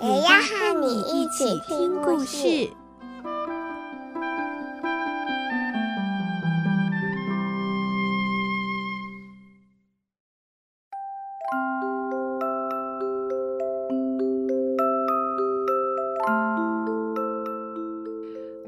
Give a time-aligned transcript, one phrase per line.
[0.00, 2.70] 也要和你一起听故事。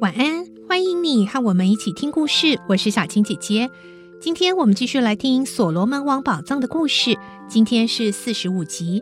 [0.00, 2.58] 晚安，欢迎你和我们一起听故事。
[2.69, 3.70] 我是小青姐姐。
[4.20, 7.16] 今天我们继续来听《所罗门王宝藏》的故事。
[7.48, 9.00] 今天是四十五集。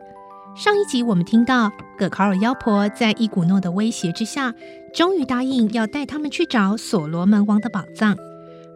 [0.58, 4.52] 上一集我们听到葛考尔妖婆在伊古诺的威胁之下，
[4.92, 8.16] 终于答应要带他们去找所罗门王的宝藏。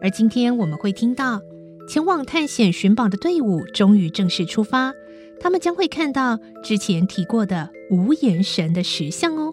[0.01, 1.41] 而今天我们会听到
[1.89, 4.93] 前往探险寻宝的队伍终于正式出发，
[5.41, 9.51] 他们将会看到之前提过的无言神的石像哦。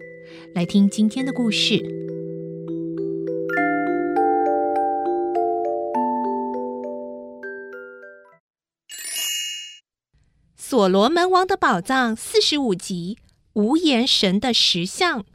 [0.55, 1.83] 来听今天的故事。
[10.71, 13.17] 所罗门王的宝藏四十五集：
[13.51, 15.25] 无言神的石像。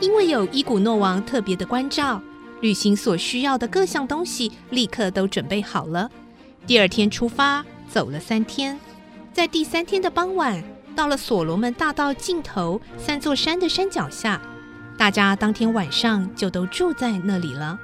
[0.00, 2.20] 因为有伊古诺王特别的关照，
[2.60, 6.10] 旅行所需要的各项东西立刻都准备好了。
[6.66, 8.76] 第二天出发，走了三天，
[9.32, 10.60] 在第三天的傍晚。
[10.98, 14.42] 到了所罗门大道尽头三座山的山脚下，
[14.96, 17.78] 大家当天晚上就都住在那里了。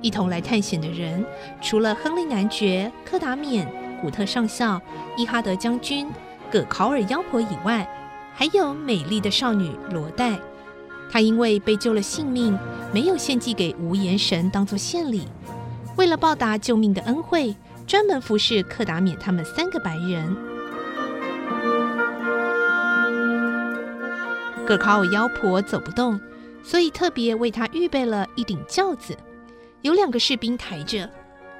[0.00, 1.22] 一同来探险的人，
[1.60, 4.80] 除了亨利男爵、柯达冕、古特上校、
[5.14, 6.08] 伊哈德将军、
[6.50, 7.86] 葛考尔妖婆以外，
[8.32, 10.38] 还有美丽的少女罗黛。
[11.12, 12.58] 她因为被救了性命，
[12.94, 15.28] 没有献祭给无言神当做献礼，
[15.96, 17.54] 为了报答救命的恩惠，
[17.86, 20.34] 专门服侍柯达冕他们三个白人。
[24.68, 26.20] 葛考尔妖婆走不动，
[26.62, 29.16] 所以特别为她预备了一顶轿子，
[29.80, 31.08] 有两个士兵抬着，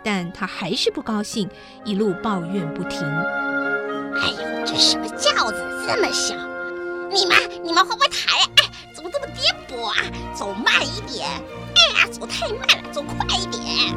[0.04, 1.48] 但她还是不高兴，
[1.86, 3.00] 一路抱怨不停。
[3.08, 6.34] 哎呦，这什么轿子这么小？
[7.10, 8.40] 你们你们会不会抬？
[8.56, 9.96] 哎，怎么这么颠簸啊？
[10.34, 11.26] 走慢一点！
[11.76, 13.96] 哎呀，走太慢了，走快一点！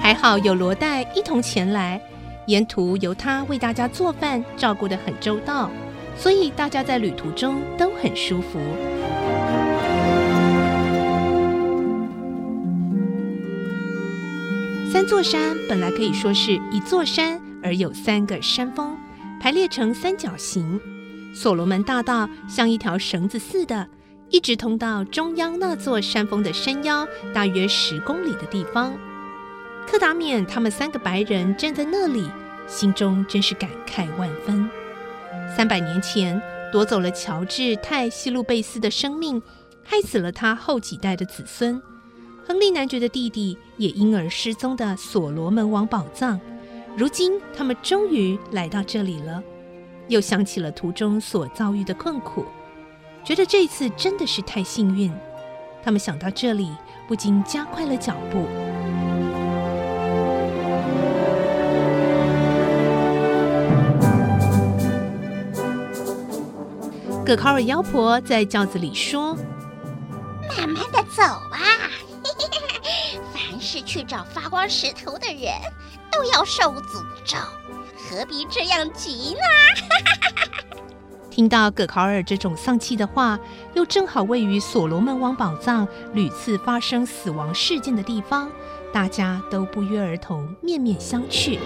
[0.00, 2.00] 还好有罗黛一同前来，
[2.46, 5.70] 沿途由他为大家做饭，照顾得很周到。
[6.20, 8.60] 所以大家在旅途中都很舒服。
[14.92, 18.94] 三座山本来可以说是一座山，而有三个山峰，
[19.40, 20.78] 排列成三角形。
[21.32, 23.88] 所罗门大道像一条绳子似的，
[24.28, 28.92] 一直通到中央那座山峰的山腰，大约十公里的地方。
[29.86, 32.28] 柯达免他们三个白人站在那里，
[32.66, 34.68] 心中真是感慨万分。
[35.54, 36.40] 三百年前
[36.72, 39.42] 夺走了乔治泰西路贝斯的生命，
[39.82, 41.80] 害死了他后几代的子孙。
[42.46, 46.40] 亨利男爵的弟弟也因而失踪的所罗门王宝藏，
[46.96, 49.42] 如今他们终于来到这里了。
[50.08, 52.44] 又想起了途中所遭遇的困苦，
[53.24, 55.12] 觉得这次真的是太幸运。
[55.82, 56.70] 他们想到这里，
[57.06, 58.79] 不禁加快了脚步。
[67.30, 69.36] 葛考尔妖婆在轿子里说
[70.58, 71.60] ：“慢慢的走吧，
[73.32, 75.52] 凡是去找发光石头的人
[76.10, 77.36] 都要受诅咒，
[77.96, 79.40] 何必这样急呢？”
[81.30, 83.38] 听到葛考尔这种丧气的话，
[83.74, 88.50] 又正好位于所罗门王宝藏屡次发生死亡事件的地方，
[88.92, 91.60] 大家都不约而同面面相觑。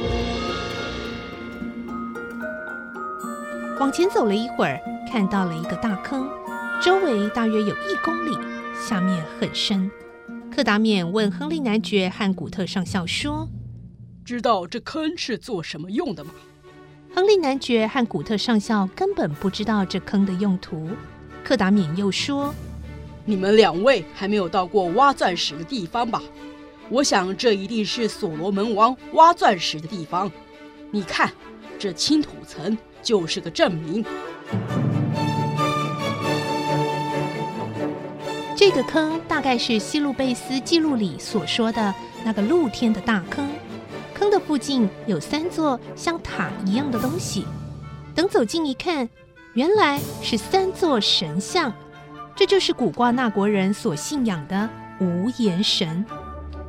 [3.80, 4.80] 往前走了一会儿。
[5.10, 6.28] 看到了一个大坑，
[6.82, 8.36] 周围大约有一公里，
[8.74, 9.88] 下面很深。
[10.50, 13.48] 柯达冕问亨利男爵和古特上校说
[14.24, 16.32] ：“知道这坑是做什么用的吗？”
[17.14, 20.88] 亨利男爵和古特上校根本不知道这坑的用途。
[21.44, 22.52] 柯达冕又说
[23.24, 26.20] ：“你们两位还没有到过挖钻石的地方吧？
[26.88, 30.30] 我想这一定是所罗门王挖钻石的地方。
[30.90, 31.30] 你看，
[31.78, 34.04] 这青土层就是个证明。”
[38.56, 43.46] 这个坑大概是希路贝斯记录里所说的那个露天的大坑。
[44.14, 47.44] 坑的附近有三座像塔一样的东西。
[48.14, 49.08] 等走近一看，
[49.54, 51.72] 原来是三座神像。
[52.36, 54.70] 这就是古瓜纳国人所信仰的
[55.00, 56.06] 无言神。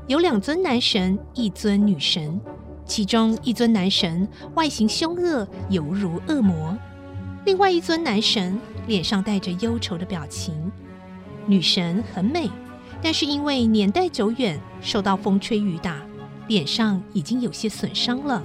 [0.07, 2.41] 有两尊男神，一尊女神。
[2.85, 6.77] 其中一尊男神外形凶恶，犹如恶魔；
[7.45, 10.71] 另外一尊男神脸上带着忧愁的表情。
[11.47, 12.49] 女神很美，
[13.01, 15.97] 但是因为年代久远，受到风吹雨打，
[16.47, 18.41] 脸上已经有些损伤了。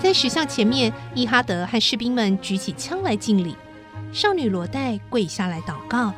[0.00, 3.56] 在石像前面，伊哈德和士兵们举起枪来敬礼，
[4.12, 6.12] 少女罗黛跪下来祷告。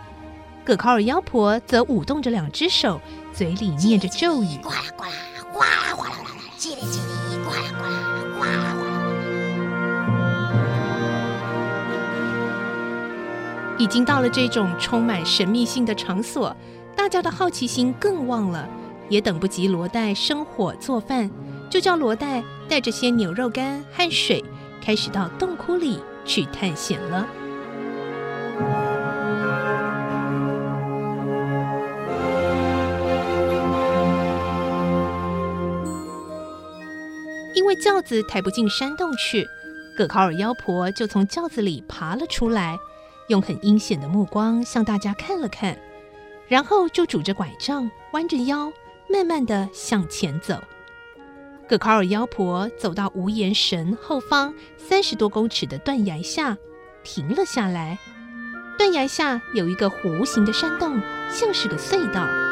[0.66, 3.00] 葛考尔妖婆则舞动着两只手，
[3.32, 5.10] 嘴里念着咒语：呱啦呱啦，
[5.52, 6.10] 呱啦呱啦，
[6.58, 8.00] 叽里叽里，呱啦呱啦，
[8.36, 8.90] 呱啦呱啦。
[13.78, 16.52] 已经到了这种充满神秘性的场所，
[16.96, 18.68] 大家的好奇心更旺了，
[19.08, 21.30] 也等不及罗黛生火做饭，
[21.70, 24.44] 就叫罗黛带着些牛肉干和水，
[24.82, 27.24] 开始到洞窟里去探险了。
[37.82, 39.46] 轿子抬不进山洞去，
[39.96, 42.78] 葛考尔妖婆就从轿子里爬了出来，
[43.28, 45.78] 用很阴险的目光向大家看了看，
[46.49, 48.73] 然后就拄着拐杖，弯着腰，
[49.08, 50.62] 慢慢地向前走。
[51.69, 56.56] 葛考尔妖婆走到无言神后方三十多公尺的断崖下，
[57.02, 57.99] 停了下来。
[58.78, 61.00] 断崖下有一个弧形的山洞，
[61.31, 62.45] 像是个隧道。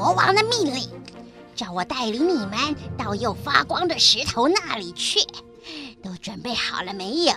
[0.00, 0.88] 国王的命令，
[1.54, 2.56] 叫我带领你们
[2.96, 5.20] 到又发光的石头那里去。
[6.02, 7.34] 都准备好了没有？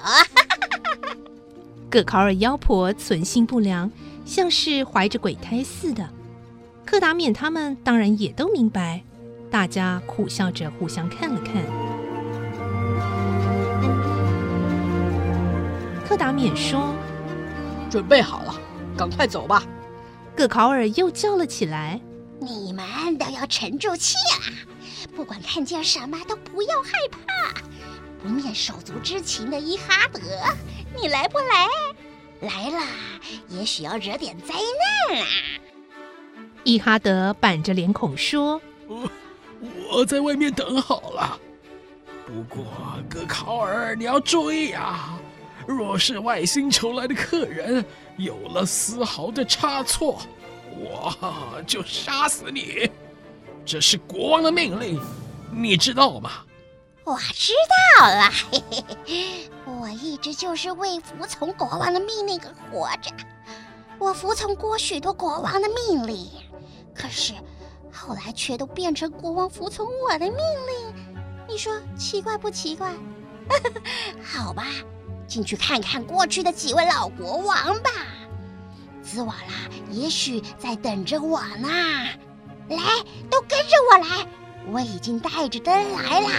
[1.92, 3.92] 葛考尔妖婆存心不良，
[4.24, 6.10] 像是怀着鬼胎似的。
[6.86, 9.04] 克达缅他们当然也都明白，
[9.52, 11.62] 大家苦笑着互相看了看。
[16.08, 16.96] 克达缅说
[17.92, 18.56] ：“准备好了，
[18.96, 19.62] 赶快走吧。”
[20.34, 22.00] 葛考尔又叫了起来
[22.40, 24.38] ：“你们都要沉住气啊！
[25.16, 27.62] 不管看见什么都不要害怕。
[28.22, 30.20] 不念手足之情的伊哈德，
[30.96, 31.68] 你来不来？
[32.42, 32.86] 来了，
[33.48, 34.54] 也许要惹点灾
[35.10, 35.28] 难啊！”
[36.66, 39.10] 伊哈德板着脸孔说：“我
[39.92, 41.40] 我在外面等好了。
[42.26, 42.66] 不过
[43.10, 45.18] 格考尔，你要注意啊！
[45.68, 47.86] 若是外星球来的客人……”
[48.16, 50.22] 有了丝毫的差错，
[50.78, 52.90] 我就杀死你。
[53.66, 55.00] 这是国王的命令，
[55.52, 56.44] 你知道吗？
[57.06, 57.54] 我知
[58.00, 63.12] 道了，嘿嘿嘿，我一直就是为服从国王的命令而活着。
[64.00, 66.30] 我服从过许多国王的命令，
[66.94, 67.34] 可是
[67.92, 71.16] 后来却都变成国王服从我的命令。
[71.48, 72.94] 你说奇怪不奇怪？
[74.24, 74.68] 好吧。
[75.26, 77.90] 进去看看过去的几位老国王吧，
[79.04, 81.68] 兹瓦拉也许在等着我呢。
[82.70, 82.78] 来，
[83.30, 84.26] 都跟着我来，
[84.72, 86.30] 我已经带着灯来啦。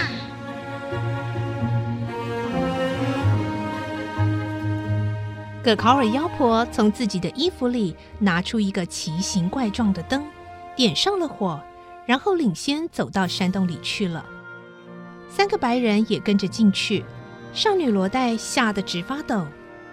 [5.62, 10.24] 葛考尔妖婆从自己的衣服里拿出一个奇形怪状的灯，
[10.74, 11.60] 点上了火，
[12.06, 14.24] 然后领先走到山洞里去了。
[15.28, 17.04] 三个白人也跟着进去。
[17.52, 19.46] 少女罗黛吓得直发抖，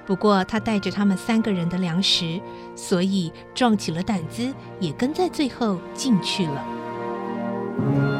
[0.05, 2.39] 不过他带着他们三个人的粮食，
[2.75, 8.10] 所以壮起了胆子，也跟在最后进去了。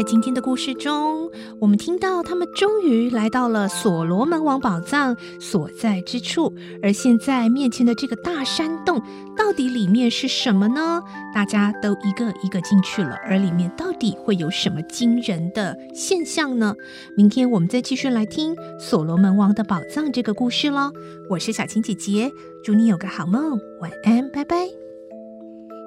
[0.00, 1.30] 在今天的故事中，
[1.60, 9.02] 我们听到他们终于来到了所罗门王宝藏所在之处，而现在面前的这个大山洞，
[9.36, 11.02] 到底里面是什么呢？
[11.34, 16.74] 大家都一个一个进去了，而里面到底会有什么惊人的现象呢？
[17.14, 20.90] 明天我们再继续来听所罗门王的宝藏这个故事喽。
[21.28, 22.32] 我是小青姐姐，
[22.64, 24.56] 祝你有个好梦，晚安，拜拜。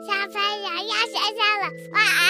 [0.06, 2.23] 小朋友要睡觉了，晚安。